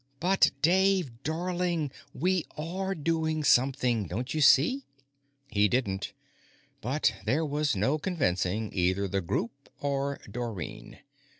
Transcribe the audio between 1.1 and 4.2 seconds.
darling we are doing something!